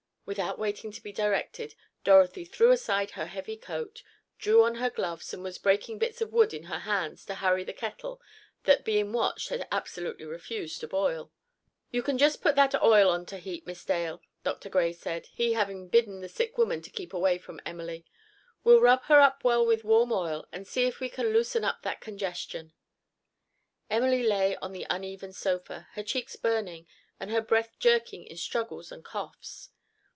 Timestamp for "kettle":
7.73-8.21